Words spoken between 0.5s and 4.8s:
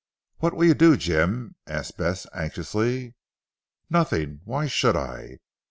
will you do Jim?" asked Bess anxiously. "Nothing. Why